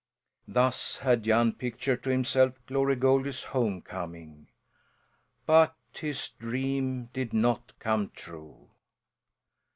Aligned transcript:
Thus 0.47 0.97
had 0.97 1.25
Jan 1.25 1.53
pictured 1.53 2.01
to 2.01 2.09
himself 2.09 2.53
Glory 2.65 2.95
Goldie's 2.95 3.43
homecoming. 3.43 4.47
But 5.45 5.75
his 5.95 6.29
dream 6.39 7.11
did 7.13 7.33
not 7.33 7.73
come 7.77 8.09
true. 8.15 8.71